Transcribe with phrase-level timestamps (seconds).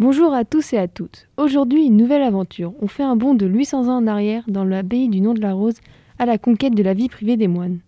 [0.00, 1.26] Bonjour à tous et à toutes.
[1.38, 2.72] Aujourd'hui, une nouvelle aventure.
[2.80, 5.54] On fait un bond de 800 ans en arrière dans l'abbaye du nom de la
[5.54, 5.74] Rose
[6.20, 7.80] à la conquête de la vie privée des moines.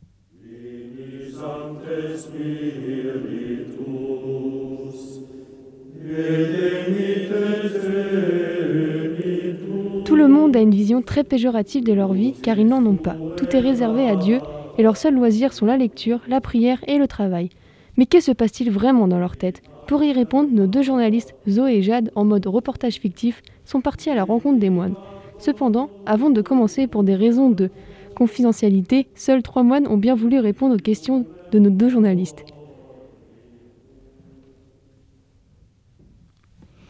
[10.05, 12.97] Tout le monde a une vision très péjorative de leur vie car ils n'en ont
[12.97, 13.17] pas.
[13.37, 14.41] Tout est réservé à Dieu
[14.79, 17.51] et leurs seuls loisirs sont la lecture, la prière et le travail.
[17.97, 19.63] Mais que se passe-t-il vraiment dans leur tête?
[19.91, 24.09] Pour y répondre, nos deux journalistes, Zoé et Jade, en mode reportage fictif, sont partis
[24.09, 24.95] à la rencontre des moines.
[25.41, 27.71] Cependant, avant de commencer pour des raisons de
[28.15, 32.45] confidentialité, seuls trois moines ont bien voulu répondre aux questions de nos deux journalistes.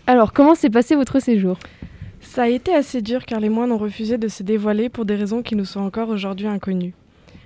[0.06, 1.56] Alors, comment s'est passé votre séjour?
[2.20, 5.16] Ça a été assez dur car les moines ont refusé de se dévoiler pour des
[5.16, 6.92] raisons qui nous sont encore aujourd'hui inconnues.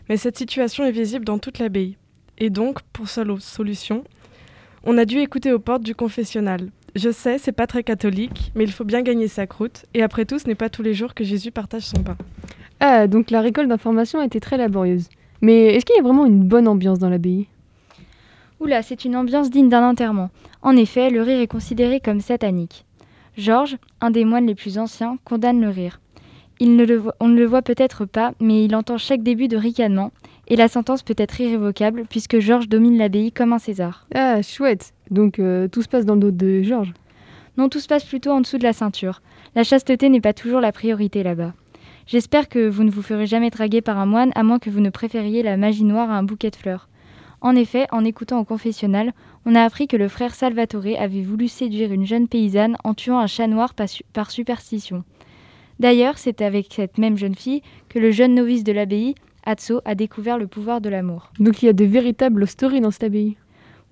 [0.09, 1.97] Mais cette situation est visible dans toute l'abbaye.
[2.39, 4.03] Et donc, pour seule solution,
[4.85, 6.71] on a dû écouter aux portes du confessionnal.
[6.95, 10.25] Je sais, c'est pas très catholique, mais il faut bien gagner sa croûte, et après
[10.25, 12.17] tout, ce n'est pas tous les jours que Jésus partage son pain.
[12.81, 15.09] Ah, donc la récolte d'informations a été très laborieuse.
[15.41, 17.49] Mais est-ce qu'il y a vraiment une bonne ambiance dans l'abbaye?
[18.61, 20.31] Oula, c'est une ambiance digne d'un enterrement.
[20.63, 22.85] En effet, le rire est considéré comme satanique.
[23.37, 26.01] Georges, un des moines les plus anciens, condamne le rire.
[26.61, 29.49] Il ne le voit- on ne le voit peut-être pas, mais il entend chaque début
[29.49, 30.13] de ricanement,
[30.47, 34.07] et la sentence peut être irrévocable, puisque Georges domine l'abbaye comme un César.
[34.15, 34.93] Ah, chouette.
[35.11, 36.93] Donc euh, tout se passe dans le dos de Georges.
[37.57, 39.21] Non, tout se passe plutôt en dessous de la ceinture.
[39.55, 41.55] La chasteté n'est pas toujours la priorité là-bas.
[42.07, 44.81] J'espère que vous ne vous ferez jamais draguer par un moine, à moins que vous
[44.81, 46.89] ne préfériez la magie noire à un bouquet de fleurs.
[47.41, 49.13] En effet, en écoutant au confessionnal,
[49.47, 53.19] on a appris que le frère Salvatore avait voulu séduire une jeune paysanne en tuant
[53.19, 55.05] un chat noir par, su- par superstition.
[55.85, 59.95] D'ailleurs, c'est avec cette même jeune fille que le jeune novice de l'abbaye, Atso, a
[59.95, 61.31] découvert le pouvoir de l'amour.
[61.39, 63.37] Donc il y a de véritables stories dans cette abbaye.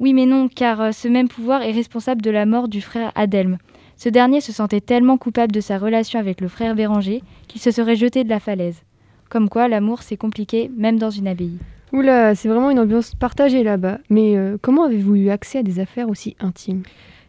[0.01, 3.13] Oui mais non, car euh, ce même pouvoir est responsable de la mort du frère
[3.15, 3.59] Adelme.
[3.97, 7.70] Ce dernier se sentait tellement coupable de sa relation avec le frère Béranger qu'il se
[7.70, 8.85] serait jeté de la falaise.
[9.29, 11.58] Comme quoi, l'amour c'est compliqué, même dans une abbaye.
[11.92, 13.98] Oula, c'est vraiment une ambiance partagée là-bas.
[14.08, 16.85] Mais euh, comment avez-vous eu accès à des affaires aussi intimes?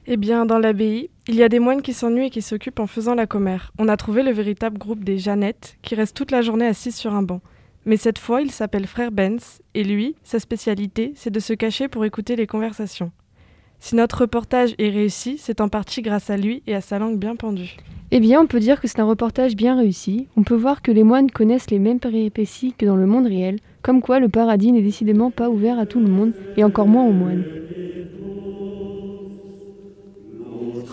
[0.06, 2.88] Eh bien, dans l'abbaye, il y a des moines qui s'ennuient et qui s'occupent en
[2.88, 3.72] faisant la commère.
[3.80, 7.14] On a trouvé le véritable groupe des Jeannettes, qui restent toute la journée assis sur
[7.14, 7.40] un banc.
[7.86, 11.88] Mais cette fois, il s'appelle Frère Benz, et lui, sa spécialité, c'est de se cacher
[11.88, 13.12] pour écouter les conversations.
[13.80, 17.18] Si notre reportage est réussi, c'est en partie grâce à lui et à sa langue
[17.18, 17.78] bien pendue.
[18.12, 20.28] Eh bien, on peut dire que c'est un reportage bien réussi.
[20.35, 23.59] On peut voir que les moines connaissent les mêmes péripéties que dans le monde réel,
[23.81, 27.06] comme quoi le paradis n'est décidément pas ouvert à tout le monde, et encore moins
[27.06, 27.46] aux moines.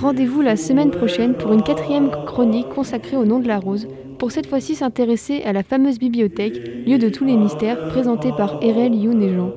[0.01, 3.87] Rendez-vous la semaine prochaine pour une quatrième chronique consacrée au nom de la rose,
[4.19, 8.63] pour cette fois-ci s'intéresser à la fameuse bibliothèque, lieu de tous les mystères, présentée par
[8.63, 9.53] Erel Youn et Jean.